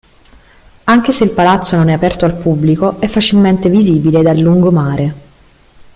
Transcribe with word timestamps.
Anche 0.85 1.11
se 1.11 1.25
il 1.25 1.29
palazzo 1.35 1.77
non 1.77 1.89
è 1.89 1.93
aperto 1.93 2.25
al 2.25 2.35
pubblico, 2.35 2.99
è 2.99 3.05
facilmente 3.07 3.69
visibile 3.69 4.23
dal 4.23 4.39
lungomare. 4.39 5.13